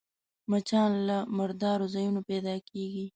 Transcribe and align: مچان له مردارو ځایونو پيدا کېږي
مچان 0.51 0.91
له 1.07 1.17
مردارو 1.37 1.85
ځایونو 1.95 2.19
پيدا 2.29 2.55
کېږي 2.69 3.05